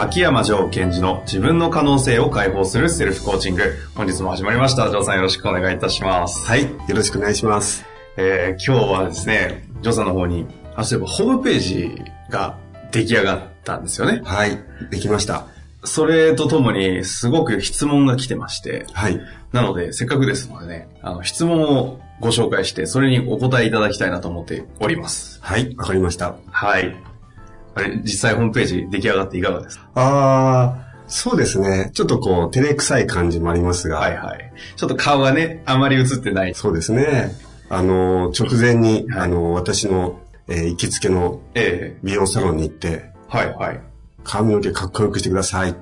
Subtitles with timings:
[0.00, 3.62] 秋山城賢治の自分の可能性を解放するセルフコーチング。
[3.94, 4.88] 本日も始まりました。
[4.88, 6.42] 城さんよろしくお願いいたします。
[6.46, 6.62] はい。
[6.62, 7.84] よろしくお願いします。
[8.16, 12.56] えー、今日はですね、城さんの方に、あ、そういえばホームページが
[12.92, 14.22] 出来上がったんですよね。
[14.24, 14.58] はい。
[14.90, 15.48] できました。
[15.84, 19.20] それとともに、すごく質問が来てまして、はい。
[19.52, 25.40] なので、せっかくですのでね、あの、質問をご紹介して、それにお答えいただきたいなと思っております。
[25.42, 25.76] はい。
[25.76, 26.36] わかりました。
[26.50, 27.09] はい。
[27.74, 29.88] あれ、実際ホームページ出来上がっていかがですか？
[29.94, 31.90] あー、そうですね。
[31.94, 33.98] ちょっとこう、照れくさい感じもありますが。
[33.98, 34.52] はいはい。
[34.76, 36.54] ちょっと顔がね、あまり映ってない。
[36.54, 37.32] そうですね。
[37.68, 43.80] あの、直前に、はいあの、私の、えー行きつけのえ美容サロンに行って、えはいはい。
[44.24, 45.74] 髪の毛かっこよくしてください。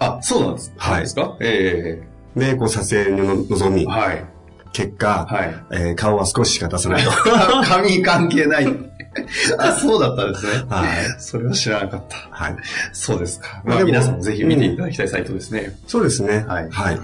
[0.00, 0.72] あ、そうなんです。
[0.76, 1.36] はいですか？
[1.40, 2.02] え
[2.36, 4.24] で、こう、撮影にの臨み、えはい。
[4.72, 7.10] 結果、はいえー顔は少ししか出さないと。
[7.64, 8.66] 髪関係ない。
[9.58, 10.64] あ、そうだったんですね。
[10.68, 10.88] はい。
[11.18, 12.16] それは知らなかった。
[12.30, 12.56] はい。
[12.92, 13.62] そうですか。
[13.64, 15.78] まあ、皆さんもぜひ見ていただきたいサイトですね。
[15.86, 16.44] そうですね。
[16.46, 17.00] はいはい。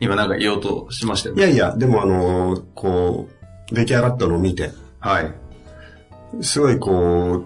[0.00, 1.42] 今なんか言おうとしましたよね。
[1.42, 3.28] いやいや、でもあの、こ
[3.70, 5.32] う、出来上がったのを見て、はい。
[6.42, 7.44] すごいこ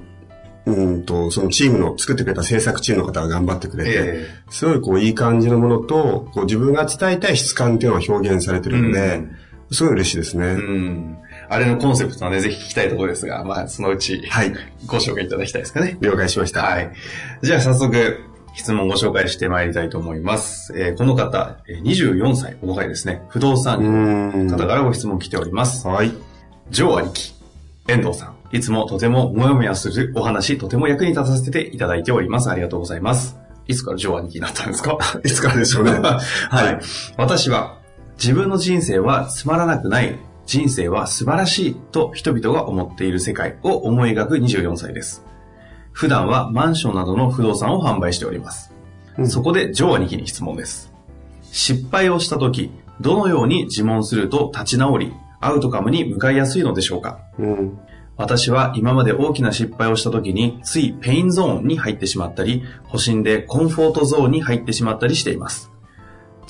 [0.67, 9.37] う、うんと、そのチームの作ってくれた制作チームの方が頑張ってくれて、えすごいこういい感じのものと、こう自分が伝えたい質感っていうのが表現されてるので、うん
[9.73, 10.47] すごい嬉しいですね。
[10.47, 11.19] えうん。
[11.51, 14.53] あれのコンセプトはね、ぜひ聞きたいところですが、まあ、そのうち、はい。
[14.87, 15.99] ご紹介いただきたいですかね。
[16.01, 16.63] 了解しました。
[16.63, 16.91] はい。
[17.43, 18.21] じゃあ早速、
[18.55, 20.73] 質問をご紹介してまいりたいと思います。
[20.77, 23.23] えーこの方、えー24歳、お若いですね。
[23.29, 24.47] 不動う産。
[24.47, 25.87] の方からご質問来ております。
[25.87, 26.13] はい。
[26.71, 27.35] ジョー兄貴、
[27.89, 28.37] 遠藤さん。
[28.57, 32.49] いつもとてももやもやするお話、とても役に立たせていただいております。
[32.51, 33.37] ありがとうございます。
[33.67, 34.99] いつからジョー兄貴になったんですか？
[35.25, 35.93] いつからでしょうね。
[36.03, 36.19] は
[36.71, 36.79] い。
[37.17, 37.79] 私は、
[38.19, 40.19] 自分の人生はつまらなくない、
[40.51, 45.25] 人生は素晴らしいと人々が思っている世界を思い描く24歳です。
[45.93, 48.75] 普段はマンションなどの不動産を販売しております。
[49.17, 50.93] うんそこで、ジョー兄貴に質問です。
[51.53, 57.21] 失敗をしたとき、どのように自問すると立ち直り、アウトカムに向かいやすいのでしょうか？
[57.39, 57.79] うん。
[58.17, 65.70] 私は今まで大きな失敗をした時についペインゾーンに入ってしまったり、保身でコンフォートゾーンに入ってしまったりしています。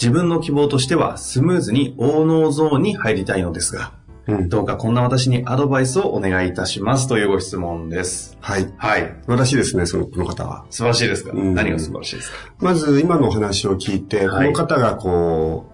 [0.01, 3.93] 自分の希望としてはスムーズに oh no ゾーンに入りたいのですが、
[4.27, 4.49] うん。
[4.49, 8.39] どうかこんな私にアドバイスをお願いいたしますというご質問です。
[8.41, 8.73] はい。
[8.79, 9.03] はい。
[9.23, 10.65] 素晴らしいですね、その、この方は。
[10.71, 11.33] 素晴らしいですか？
[11.33, 12.37] うん何が素晴らしいですか？
[12.61, 15.67] まず、今のお話を聞いて、はいこの方がこ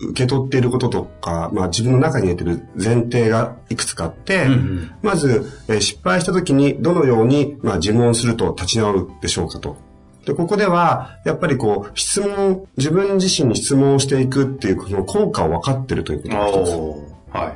[0.00, 9.76] う、受け取っていることとか、まあ自分の中に入れてる前提がいくつかあって、うんうんまず、えー失敗した時にどのように、まあ、自問すると立ち直るでしょうかと。
[10.24, 17.36] で、ここでは、やっぱりこう、質問、自分自身に質問をしていくっていう、この効果を分かってるということが一つ。
[17.36, 17.52] はい。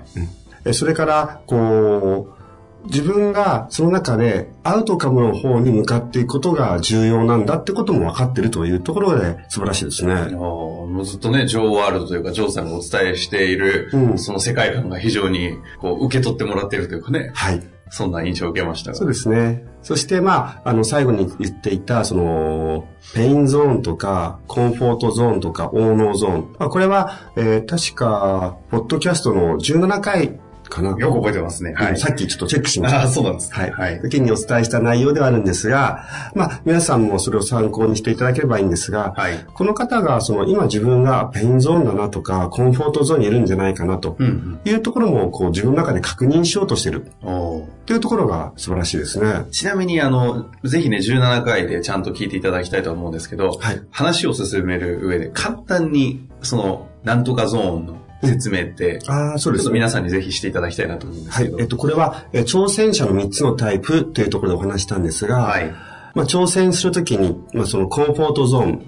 [0.65, 2.39] えそれから、こう、
[2.85, 10.15] 自分がその中でアウトカムの方に向かっていくことが重要なんだってことも分かってるというところで素晴らしいですね。
[10.31, 17.63] もうずっとね、ジョーワールドというか、ジョーさんがお伝えしている、うんその世界観が非常にこう受け取ってもらっているというかね、はい。
[17.91, 18.95] そんな印象を受けました。
[18.95, 19.65] そうですね。
[19.83, 26.57] そして、まあ、あの、最後に言っていた、その、ペインゾーンとか、コンフォートゾーンとか、 oh no ゾーン。
[26.59, 30.91] まあ、これは、えー確か、ポッドキャストの17回かな。
[30.91, 31.75] よく覚えてますね。
[31.75, 31.99] はい。
[31.99, 33.01] さっきちょっとチェックしました。
[33.01, 33.53] ああ、そうなんです。
[33.53, 33.71] はい。
[33.71, 34.01] はい。
[34.01, 39.45] 時にお伝えした内容ではあるんですが、まあ、皆さんもそれを参考にしていただければいいんですが、はい。
[39.53, 44.17] この方が、その、今自分がペインゾーンだなとか、コンフォートゾーンにいるんじゃないかなと。
[44.65, 49.47] いうところも、こう、自分の中で確認しようとしてるおーというところが素晴らしいですね。
[49.51, 53.81] ちなみに、あの、ぜひね、17回でちゃんと聞いていただきたいと思うんですけど、はい。
[53.91, 61.55] 話を進める上で、簡単に、その、なんとかゾーンの説明って、ああ、そうです皆さんにぜひしていただきたいなと思うんですけど。。
[61.55, 65.71] はいえっと、これは、え挑戦者の3つのタイプというところでお話したんですが、はい。
[66.15, 68.87] まあ、挑戦するときに、まあ、そのコンフォートゾーン。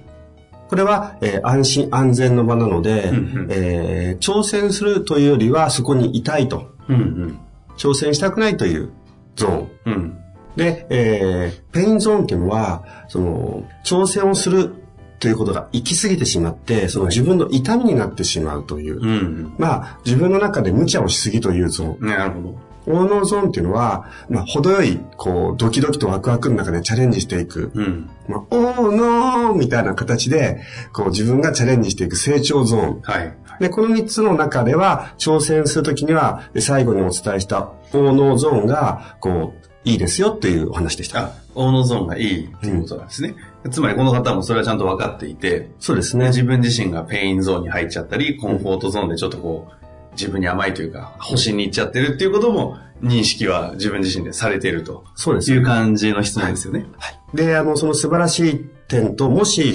[0.69, 6.71] これは、えー安心安全の場なので、うんうんえー挑戦するというよりはそこにいたいと。
[6.89, 7.39] うん
[7.77, 8.91] 挑戦したくないという
[9.37, 9.69] ゾーン。
[9.87, 9.93] うん。
[9.93, 10.19] うん。
[10.57, 14.73] で、えーペインゾーンっていうのは、その、挑戦をする
[15.21, 19.01] ということが行き過ぎてしまって、その自分の痛みになってしまうという。
[19.01, 19.55] うん。
[19.59, 22.09] まあ、自分の中で無茶をしすぎというゾーン。
[22.09, 22.71] なるほど。
[22.87, 27.71] 大脳ゾーンっていうのは、まあ、程よい、こう、ドキドキとワクワクの中でチャレンジしていく。
[27.75, 28.11] うん。
[28.29, 30.63] まあ、おーのーみたいな形で、
[30.95, 33.01] こう、自分がチャレンジしていく成長ゾーン。
[33.03, 33.37] はい。
[33.61, 41.21] で、この3つの中では、挑戦するときには、最後にお伝えした oh no ゾーンが、こう、いいですよっていうお話でした。
[41.21, 43.35] あ、 oh no ゾーンがいいっていうことなんですね。
[43.71, 46.29] つまりこの方もそれはちゃんと分かっていて、そうですね。
[46.29, 49.75] 自分自身がペインゾーンに入っちゃったり、コンフォートゾーンでちょっとこう、
[50.13, 56.87] 自分に甘いというか、保身に行っちゃってるっていうことも、認識は自分自身でされているとそうですいう感じの質問ですよね。
[57.35, 59.75] で、あの、その素晴らしい点と、もし、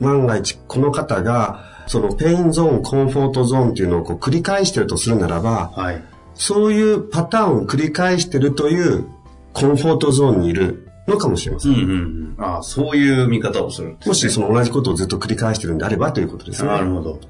[0.00, 6.02] 万が一、この方が、そのペインゾーン、コンフォートゾーンっていうのをこう繰り返してるとするならば、はい。
[6.34, 9.06] そういうパターンを繰り返してるという
[9.52, 11.72] コンフォートゾーンにいるのかもしれません。
[11.72, 12.34] うんうんうん。
[12.38, 16.68] ああ、そういう見方をするすねもしその同じことをずっと繰り返してるんであればということですね。
[16.68, 17.20] なるほど。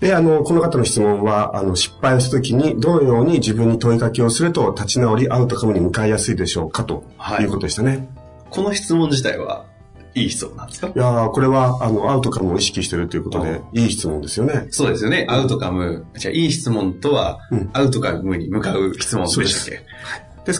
[0.00, 8.08] で、あの、この方の質問は、あの、失敗をしたときに、どのように自分に問いかけをすると立ち直り、アウトカムに向かいやすいでしょうかとはいいうことでしたね。
[8.48, 9.66] この質問自体は、
[10.14, 10.88] いい質問なんですか？
[10.88, 14.68] い、やーこれは、あの、アウトカムを意識してるということで、いい質問ですよね。
[14.70, 15.26] そうですよね。
[15.28, 16.06] アウトカム。
[16.16, 19.70] じゃあ、いい質問とは、うんアウトカムに向かう質問でしたっけ？
[19.72, 19.82] です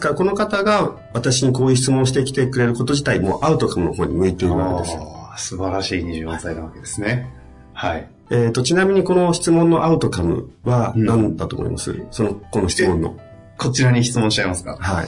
[0.00, 7.32] から、この方が私にこういう質問をしてきてくれること自体、もうアウトカムの方に向いているわけです素晴らしい24歳なわけですね。
[7.72, 8.08] はい。
[8.30, 13.16] えっ、と、ちなみにこの質問のアウトカムは何だと思います、その、この質問の。
[13.56, 14.76] こちらに質問しちゃいますか？
[14.80, 15.06] はい。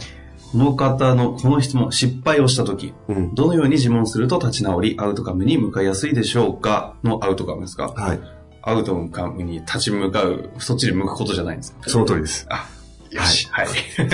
[0.52, 3.34] この方のこの質問、失敗をしたとき、うん。
[3.34, 6.96] どのように自問すると立ち直り、アウトカムに向かいやすいでしょうか？
[7.04, 7.88] のアウトカムですか？
[7.88, 8.20] はい。
[8.62, 11.88] アウトカムに立ち向かう、そっちに向くことじゃないんですか？
[11.88, 12.46] その通りです。
[12.50, 12.66] あ、
[13.12, 13.48] よし。
[13.50, 13.66] はい。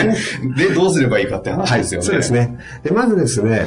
[0.56, 2.06] で、どうすればいいかって話ですよね。
[2.06, 2.32] そうです。
[2.32, 2.58] ね。
[2.82, 3.66] で、まずですね、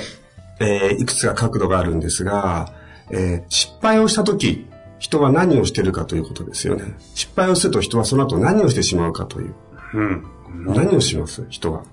[0.60, 2.72] えーいくつか角度があるんですが、
[3.10, 4.68] えー失敗をしたとき、
[5.00, 6.96] 人は何をしてるかということですよね。
[7.16, 9.54] 失敗をすると人はその後何をしてしまうかという。
[9.96, 10.24] うん。
[10.68, 11.44] 何をします？
[11.50, 11.84] 人は。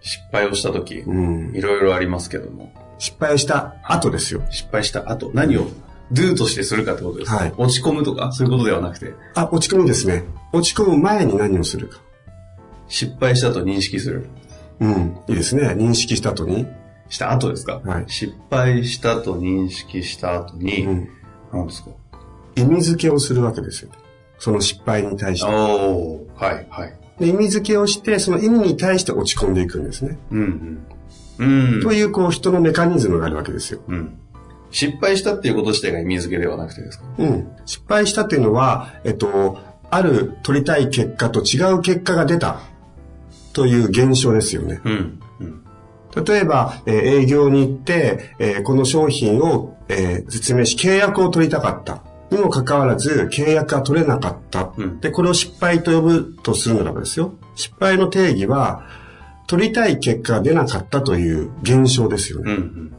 [0.00, 1.50] 失敗をしたとき、うん。
[1.54, 4.42] いろいろありますけども、失敗をした後ですよ。
[4.50, 5.66] 失敗した後、何を、
[6.12, 10.24] do としてするかってことですか、はい落ち込むとか、そういうことではなくて、あ、落ち込むですね。
[10.52, 11.98] 落ち込む前に何をするか。
[12.88, 14.28] 失敗したと認識する。
[14.80, 15.18] うん。
[15.28, 15.68] いいですね。
[15.68, 16.66] 認識した後に？
[17.08, 21.08] した後ですか、はい失敗したと認識した後に、うん。
[21.52, 21.90] 何ですか？
[22.56, 23.90] 意味付けをするわけですよ。
[24.38, 25.46] その失敗に対して。
[25.46, 26.94] おー、はい、はい。
[27.18, 30.18] で意味付けをして、その意味に対して落ち込んでいくんですね。
[30.30, 30.82] うん、
[31.38, 31.74] うん。
[31.74, 31.82] うん。
[31.82, 33.80] という、こう、人のメカニズムがあるわけですよ。
[33.88, 34.18] うん。
[34.70, 37.06] 失敗したっていうこと自体が意味付けではなくてですか？
[37.18, 37.48] うん。
[37.64, 39.58] 失敗したっていうのは、えっと、
[39.90, 42.60] ある取りたい結果と違う結果が出た
[43.58, 44.80] という現象ですよね。
[44.84, 45.20] うん。
[45.40, 46.24] うん。
[46.24, 52.02] 例えば、えー営業に行って、えーこの商品を、えー説明し、契約を取りたかった。
[52.30, 54.72] にもかかわらず、契約が取れなかった。
[54.76, 57.34] うんで、これを失敗と呼ぶとするならばですよ。
[57.56, 58.84] 失敗の定義は、
[59.48, 62.52] 取りたい結果が出なかったという現象ですよね。
[62.52, 62.92] うん。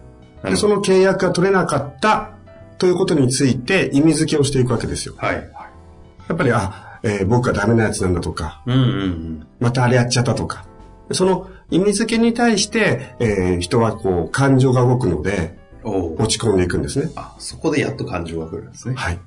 [0.44, 0.51] うん。
[0.51, 2.31] で、その契約が取れなかった
[2.79, 5.13] ということについて意味付けをしていくわけですよ。
[5.17, 5.35] はい。
[6.27, 10.66] やっぱり、あ、えー僕がダメなやつなんだとか、うん、うん、またあれやっちゃったとか。
[11.12, 17.10] その意味付けに対して、えー人はこう、感情が動くので、落ち込んでいくんですね。
[17.16, 18.96] あ、そこでやっと感情が来るんですね。
[18.96, 19.19] はい。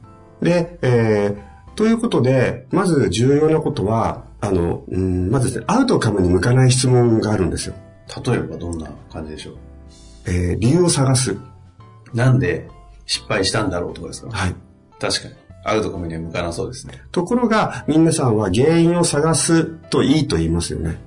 [0.43, 7.75] で、えーということで、まず重要なことは、あの、うんまずですね、アウトカムに向かない質問があるんですよ。
[8.27, 9.55] 例えばどんな感じでしょう？
[10.27, 11.35] えー理由を探す。
[12.13, 12.69] なんで
[13.07, 14.31] 失敗したんだろうとかですか？
[14.31, 14.55] はい。
[15.01, 15.35] 確かに。
[15.65, 17.03] アウトカムには向かなそうですね。
[17.13, 20.99] ところが、皆さんは原因を探すといいと言いますよね。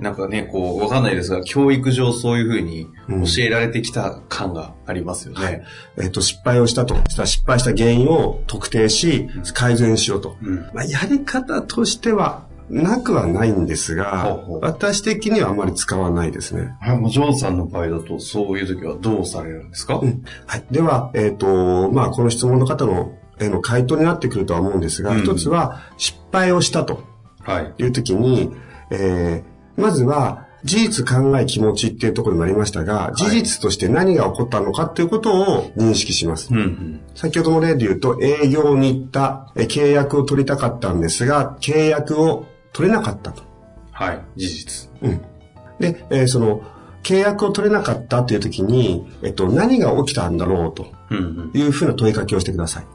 [0.00, 5.64] なんかね、こう、わかんないですが、教育上そういうふうにうん教えられてきた感がありますよね。
[5.96, 6.96] えっ、と、失敗をしたと。
[7.08, 10.36] したら失敗した原因を特定し、改善しようと。
[10.42, 10.56] うん。
[10.74, 16.74] まあ、やり方としては、なくはないんですが、ほうほう私的にはあまり使わないですね。
[16.80, 20.64] はい、もうジョンさんの場合だと、そういう時はどうされるんですか、うんはい。
[20.70, 27.02] では、えっ、と、まあ、この質問の方の、への回答になってくるとは思うんですが、うん一つは、失敗をしたと
[27.42, 27.74] はい。
[27.78, 28.52] いう時に、
[28.90, 36.48] えーまずは、事実考え気持ちっていうところにもありましたが、事実として何が起こったのかっていうことを認識します。
[36.54, 37.00] うん、うん。
[37.14, 43.42] 先ほどの例で言うと、営業に行った、え契約を取りたかったんですが、契約を取れなかったと。
[43.92, 44.24] はい。
[44.36, 44.90] 事実。
[45.02, 45.20] うん。
[45.80, 46.62] で、えーその、
[47.02, 51.20] 契約を取れなかったという時に、えっと、何が起きたんだろうとうん、う
[51.52, 51.60] ん。
[51.60, 52.86] いうふうな問いかけをしてください。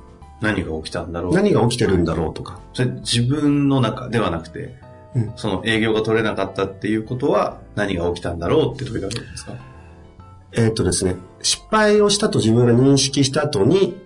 [0.42, 2.60] 何が起きたんだろう何が起きてるんだろうとか。
[2.74, 4.76] それ自分の中ではなくて、
[5.16, 9.54] うんその営業が取れなかったっていうことは何が起きたんだろうって問いかけるんですか？
[10.52, 14.00] えっとですね、失敗をしたと自分が認識した後に、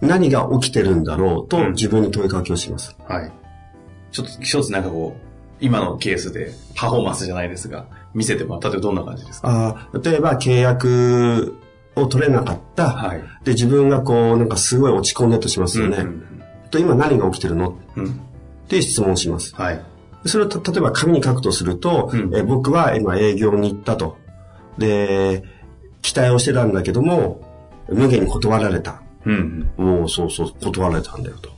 [0.00, 2.96] 何が起きてるんだろうとうん自分に問いかけをします。
[3.06, 3.32] はい。
[4.12, 5.20] ちょっと一つなんかこう、
[5.60, 9.88] 今のケースでパフォーマンスじゃないですが、見せてもらった例えばどんな感じですか？
[9.92, 11.59] あー例えば契約
[11.96, 12.90] を取れなかった。
[12.90, 13.22] はい。
[13.44, 15.98] で、自分がこう、なんかすごい落ち込んでるとしますよね。
[15.98, 16.26] うん
[16.70, 17.76] と今何が起きてるの？
[17.96, 18.12] うんうん。
[18.12, 18.14] っ
[18.68, 19.56] ていう質問をします。
[19.56, 19.84] はい。
[20.24, 24.18] それをた例えば紙に書くとすると、うんえ僕は今営業に行ったと。
[24.78, 25.42] で、
[26.00, 27.40] 期待をしてたんだけども、
[27.88, 29.02] 無限に断られた。
[29.26, 31.50] うんもうそうそう、断られたんだよと。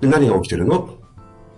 [0.00, 0.96] で、何が起きてるの？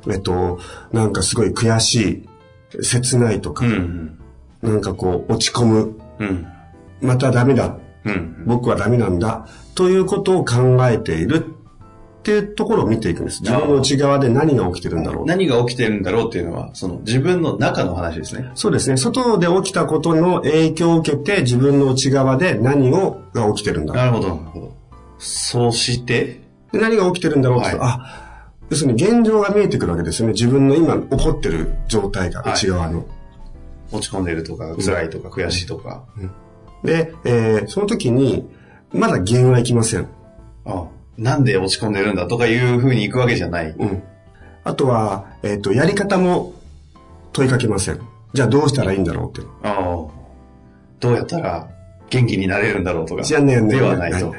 [0.08, 0.58] えっと、
[0.90, 2.26] なんかすごい悔し
[2.74, 3.72] い、切ないとか、うん。
[3.72, 4.18] うん
[4.62, 6.46] なんかこう、落ち込む、うん。
[7.00, 8.44] またダメだ、うん。
[8.46, 13.42] 僕はダメなんだ、ということを考えているっていうところを見ていくんです。
[13.42, 15.26] 自分の内側で何が起きてるんだろう。
[15.26, 18.50] 何が起きてるんだろうっていうのは、その自分の中の話ですね。
[18.54, 18.96] そうですね。
[18.96, 24.04] 外で起きたことの影響を受けて自分の内側で何をが起きてるんだろう。
[24.04, 24.76] なるほど、なるほど。
[25.18, 26.40] そして、
[26.72, 30.32] で何が起きてるんだろうって、はいあ、要するに現状が見えてくるわけですよね。
[30.32, 33.06] 自分の今起こってる状態がはい内側の。
[33.92, 36.04] 落ち込んでるとか、辛いとか、悔しいとか。
[36.82, 38.48] で、えーその時に、
[38.92, 40.08] まだ原因はいきません。
[40.64, 40.86] あ
[41.18, 43.70] なんで落ち込んでるんだとかいう風に行くわけじゃない。
[43.70, 44.02] うん。
[44.64, 46.54] あとは、えっ、と、やり方も
[47.32, 48.00] 問いかけません。
[48.34, 49.48] じゃあどうしたらいいんだろうって。
[49.62, 49.76] ああ
[51.00, 51.68] どうやったら
[52.10, 53.22] 元気になれるんだろうとか。
[53.22, 54.34] じゃあね、ねではないと。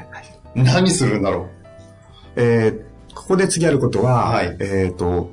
[0.56, 1.50] 何するんだろ
[2.36, 5.32] えーここで次やることは、はいえっ、と、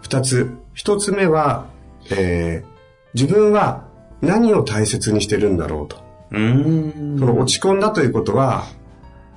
[0.00, 0.50] 二つ。
[0.72, 1.66] 一つ目は、
[2.10, 2.76] えー
[3.14, 3.85] 自分は
[4.20, 5.96] 何を大切にしてるんだろうと。
[6.30, 6.38] う。
[6.38, 7.16] ん。
[7.18, 8.64] その落ち込んだということは、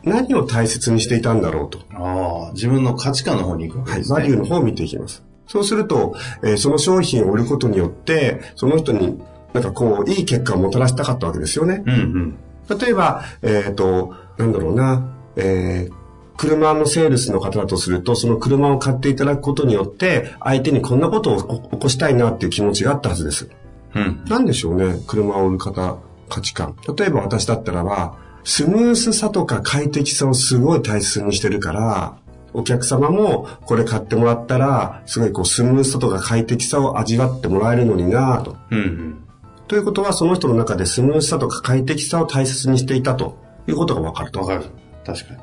[0.03, 1.79] 何を大切にしていたんだろうと。
[1.93, 4.19] ああ、自分の価値観の方に行くわけはい、ですね。
[4.19, 5.23] バリューの方を見ていきます。
[5.47, 9.19] そうすると、えーその商品を売ることによって、その人に
[9.53, 11.83] なんかこう、いい結果をもたらしたかったわけですよね。
[11.85, 12.37] うん
[12.69, 12.77] うん。
[12.79, 15.99] 例えば、えっ、と、なんだろうな、えー
[16.39, 23.49] 車のセールスの方だとすると、その車を買っていただくことによって、相手にこんなことを起こしたいなっていう気持ちがあったはずです。
[23.95, 24.23] うん。
[24.25, 25.97] なんでしょうね、車を売る方、
[26.29, 26.75] 価値観。
[26.97, 32.17] 例えば私だったらば、スムースさとか快適さをすごい大切にしてるから、
[32.53, 38.57] お客様もこれ買ってもらったら、すごいこうスムースさとか快適さを味わってもらえるのになぁと。
[38.71, 39.23] うんうん。
[39.67, 44.39] ということは、その人の中でスムースさとか快適さを大切にしていたということがわかると。
[44.39, 44.63] わかる。
[45.05, 45.39] 確かに。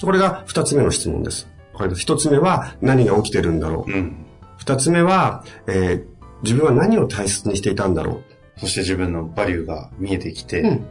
[0.00, 1.48] これが二つ目の質問です
[1.96, 3.90] 一つ目は何が起きてるんだろう。
[3.90, 4.26] うん。
[4.56, 8.22] 二つ目は、えー自分は何を大切にしていたんだろ
[8.56, 8.60] う？
[8.60, 10.86] そして自分のバリューが見えてきて、うん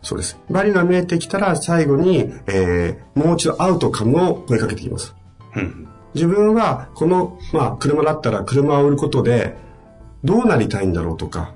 [0.00, 0.38] そうです。
[0.48, 5.14] バリューが見えてきたら最後に、えーもう一度アウトカムを声かけてきます。
[5.56, 5.88] うん。
[6.14, 9.56] 自分はこの、まあ、車だったら車を売ることで
[10.22, 11.52] どうなりたいんだろうとか、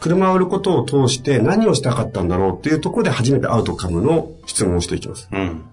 [0.00, 5.28] 車を売ることを通して何をしたかったんだろうっていうところで初めてアウトカムの質問をしていきます。
[5.30, 5.64] うん。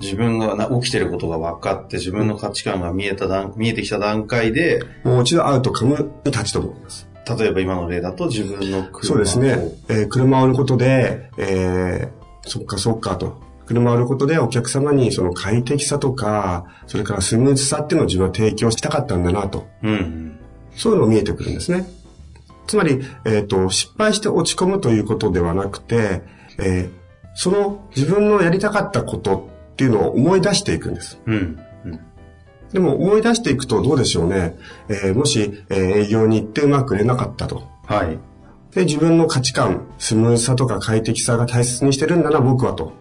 [0.00, 7.08] 自分がな起きてることが分かって、自分の価値観が見えた段、見えてきた段階で、もう一度アウトカムに立ち止まります。
[7.38, 9.58] 例えば今の例だと自分の車をそうですね。
[9.88, 13.40] えー車を売ることで、えーそっかそっかと。
[13.66, 19.66] 車を売ることでお客様にその快適さとか、それからスムーズさっていうのを自分は提供したかったんだなと。
[19.82, 20.38] うんうん。
[20.74, 21.86] そういうのが見えてくるんですね。
[22.66, 26.22] つまり、えっ、と、失敗して落ち込むということではなくて、
[26.58, 26.98] えー
[27.40, 31.20] その自分のやりたかったことっていうのを思い出していくんです。
[31.24, 31.34] うん。
[31.84, 32.00] うん。
[32.72, 34.56] でも思い出していくとどうでしょうね。
[34.88, 37.62] えーもし、えー営業に行ってうまく売れなかったと。
[37.86, 38.18] はい。
[38.74, 42.92] で、自分の価値観、スムーズさとか快適さが大切にしてるんだな、僕はと。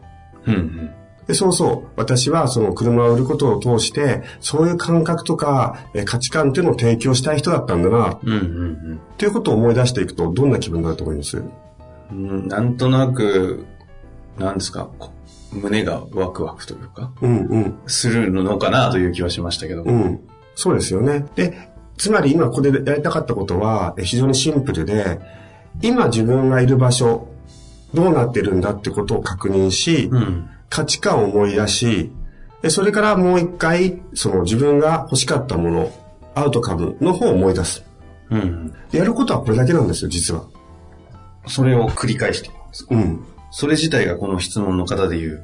[0.46, 0.91] うんうん。
[1.25, 1.89] で、そうそう。
[1.96, 11.38] 私はその車を売ることを通して、そういう感覚とか、えー価値観っていうのを提供したい人だったんだな、うんうんということを思い出していくと、どんな気分になると思います？
[11.38, 11.41] う
[12.13, 12.48] んうん。
[12.48, 13.65] なんとなく、
[14.38, 15.10] なんですか、こ
[15.51, 17.80] 胸がワクワクというか、うんうん。
[17.88, 19.84] するのかなという気はしましたけど。
[19.84, 20.20] うん。
[20.56, 21.25] そうですよね。
[21.36, 25.20] で、つまり今ここでやりたかったことは、え非常にシンプルで、
[25.82, 27.27] 今自分がいる場所、
[27.94, 30.50] どうなってるんだってことを確認し、うん。
[30.70, 32.12] 価値観を思い出し、
[32.62, 35.92] でそれからもう一回、その自分が欲しかったもの、
[36.36, 37.86] アウトカムの方を思い出す。
[38.30, 38.74] うん。
[38.92, 40.44] やることはこれだけなんですよ、実は。
[41.48, 42.86] それを繰り返しています。
[42.89, 43.24] うん。
[43.58, 45.44] それ自体がこの質問の方で言う、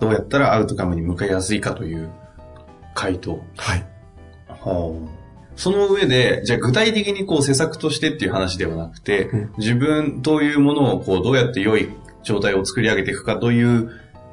[0.00, 2.08] どうやったらアウトカムに向かいやすいかという
[2.94, 3.44] 回答。
[3.58, 3.86] はい。
[4.48, 11.90] はあ、その上で、じゃあ具体的にこう施策としてっていう話ではなくて、うん自分というものをこうどうやって良い
[12.22, 13.90] 状態を作り上げていくかという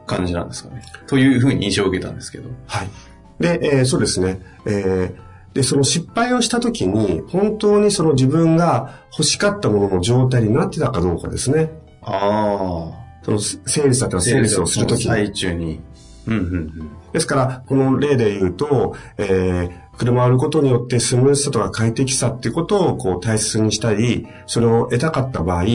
[0.07, 0.81] 感じなんですかね。
[1.07, 2.49] というふうに印象を受けたんですけど。
[2.67, 2.89] はい。
[3.37, 4.39] で、えーそうですね。
[4.65, 11.71] えーで、その失敗をしたときに、本当にその自分が欲しかったものの状態になってたかどうかですね。
[12.01, 12.98] あ
[13.29, 14.21] そのセールスだったらあ。
[14.21, 15.05] セールスをするときに。
[15.05, 15.79] 最中に。
[16.27, 16.91] うんうんうん。
[17.13, 25.65] ですから、この例で言うと、えー車を売ることによってスムーズさとか快適さっていうことをこう大切にしたり、それを得たかった場合、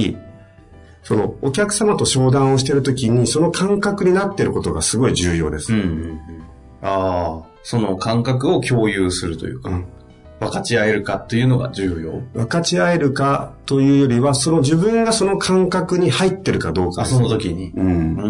[1.03, 5.75] そのお客様と商談をしているときにその感覚になっていることがすごい重要です。
[5.75, 6.21] うんうんうん。
[6.81, 9.87] ああ、その感覚を共有するというか、うん
[10.41, 12.21] 分かち合えるかっていうのが重要。
[12.38, 17.71] 分かち合えるかというよりは、その自分がその感覚に入ってるかどうかその時に。
[17.71, 17.81] う。
[17.81, 18.23] うんー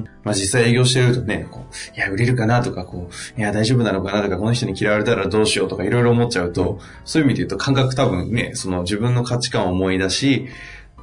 [0.00, 0.04] ん。
[0.22, 10.48] まあ実際営業してるとね、こう、いや、売れるかなとか、こう、いや、大丈夫なのかなとか、この人に嫌われたらどうしようとか、いろいろ思っちゃうと、そういう意味で言うと感覚多分ね、その自分の価値観を思い出し、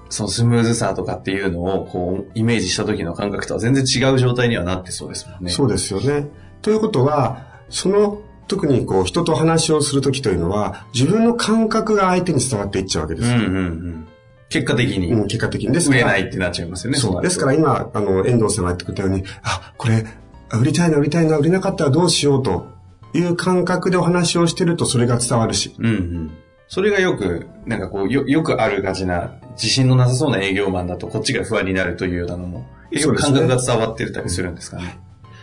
[0.10, 5.50] そのスムーズさとかっていうのを、こう、イメージした時の感覚とは全然違う状態にはなってそうですもんね。
[5.50, 6.28] そうですよね。
[6.62, 13.29] ということは、その、特にこう、人と話をするときというのは、自分の感覚が相手に伝わっていっちゃうわけです。
[13.29, 14.08] うんうんうん。
[14.50, 15.72] 結果的に、うん結果的に。
[15.72, 17.00] です売から、れないってなっちゃいますよね。
[17.00, 17.22] そう。
[17.22, 17.58] ですからら。
[17.58, 20.05] 今、あの、遠藤さんが言ってくれたように、あ、これ、
[20.50, 22.67] あ売りたいな、売りたいな、売れなかったらどうしようと
[23.13, 25.74] いう感覚でお話をしてるとそれが伝わるし。
[25.79, 26.31] うんうん。
[26.67, 35.00] それがよく、なんかこう、よ、よくあるがちな、自信のなさそうな営業マンだと、こっちが不安になるというようなのも、よく感覚が伝わってたりするんですかね。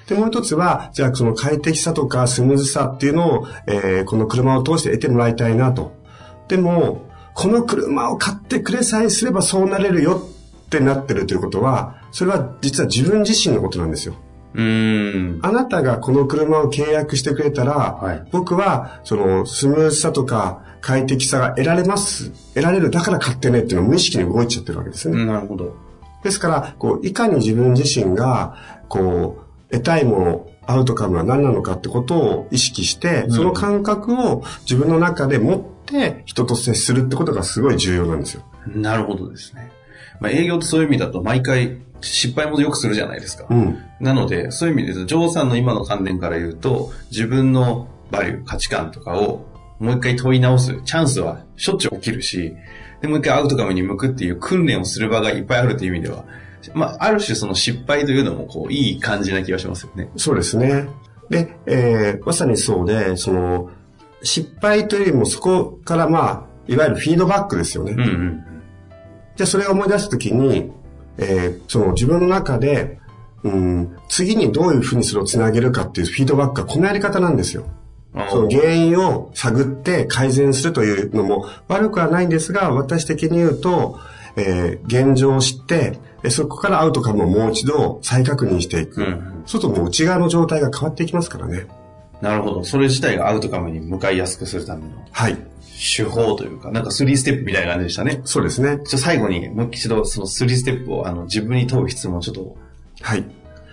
[0.08, 5.92] で、もう一つは、じゃあその快適さとかスムーズさっていうのを、えーこの車を通して得てもらいたいなと。
[6.48, 7.02] でも、
[7.34, 10.22] この車を買ってくれさえすればそうなれるよ
[10.66, 14.14] ってなってるということは、それは実は自分自身のことなんですよ。
[14.54, 15.40] うーん。
[15.42, 22.30] あなたがこの車を契約してくれたら、はい僕は、その、スムーズさとか快適さが得られます。
[22.54, 22.90] 得られる。
[22.90, 25.20] だから買ってねっていうのを無意識に動いちゃってるわけですね。
[25.20, 25.76] うんなるほど。
[26.22, 28.56] ですから、こう、いかに自分自身が、
[28.88, 38.42] こう、得たいもの、アウトカムは何なのかってことを意識して、んその感覚を自分の中で持って人と接するってことがすごい重要なんですよ。
[38.66, 39.70] なるほどですね。
[40.20, 43.46] まあ、営業ってそういう意味だと、毎回、失敗もよくするじゃないですか。
[43.48, 43.78] うん。
[44.00, 49.46] なので、そういう意味でジョーさんの今の観点から言うと、自分のバリュー、価値観とかを
[49.78, 52.56] もう一回問い直すチャンスはしょっちゅう起きるし、
[53.00, 56.24] で、もう一回アウトカムに向くっていう訓練をする場がいっぱいあるという意味では、
[56.74, 60.10] まあ、ある種その失敗というのも、こう、いい感じな気がしますよね。
[60.16, 60.88] そうですね。
[61.30, 63.70] で、えーまさにそうで、その、
[64.22, 67.92] 失敗というよりもそこからまあ、いわゆるフィードバックですよね。
[67.92, 68.44] うんうん。
[69.36, 70.70] じゃあそれを思い出すときに、
[71.18, 72.98] えーその自分の中で、
[73.44, 77.66] うん、次にどういうふうにそれをつなげるかっていうフィードバックがこのやり方なんですよ。
[78.30, 84.00] その原因を探って改善するというのも悪くはないんですが、私的に言うと、
[84.38, 89.02] えー現状を知って、えそこからアウトカムをもう一度再確認していく。
[89.02, 91.66] うんそうするともう内側の状態が変わっていきますからね。
[92.20, 92.64] なるほど。
[92.64, 95.36] それ自体がアウトカムに向かいやすくするためのはい。
[95.96, 98.20] 手法というか、なんか3ステップみたいな感じでしたね。
[98.24, 98.78] そうですね。
[98.84, 102.56] ちょ最後にもう一度その3ステップをあの自分に問う質問をちょっと
[103.00, 103.24] はい。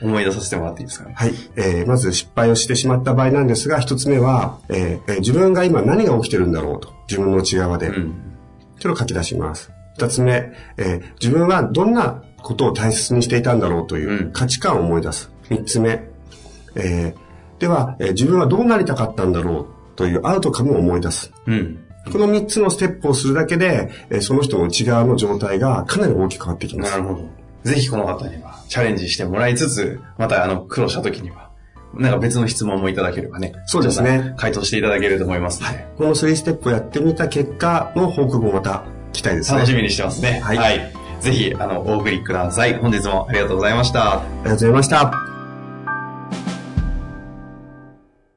[0.01, 1.15] 思い出させてもらっていいですかね？
[1.17, 1.33] はい。
[1.55, 6.93] えーまず失敗をしてしまった場合なんですが、一つ目は、えーえー自分が今何が起きてるんだろうと。
[7.09, 7.87] 自分の内側で。
[7.87, 8.13] うん。
[8.79, 9.71] それを書き出します。
[9.97, 15.31] 二つ目、えー自分はどんなことを大切にしていたんだろうといううん価値観を思い出す。
[15.49, 16.07] 三つ目、
[16.75, 17.25] えー
[17.59, 21.31] では、えー自分はどうなりたかったんだろうというアウトカムを思い出す。
[21.47, 21.79] うん。
[22.11, 27.03] この三つのステップをするだけで、えーその人の内側の状態がかなり大きく変わってきますなる。
[27.03, 27.29] ほど。
[27.63, 31.49] ぜひこの方にはチャレンジしてもらいつつ、またあの苦労した時には、
[31.95, 33.53] なんか別の質問もいただければね。
[33.65, 38.83] そうですね回答していただけると思いますので、この3ステップをやってみた結果の報告もまた
[39.15, 39.59] 期待ですね。
[39.59, 40.39] 楽しみにしてますね。
[40.41, 42.77] はいぜひ、あの、お送りください。
[42.77, 44.19] 本日もありがとうございました。
[44.19, 45.34] ありがとうございました。